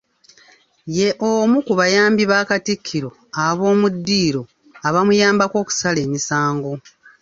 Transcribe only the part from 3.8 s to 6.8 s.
ddiiro abamuyambako okusala emisango.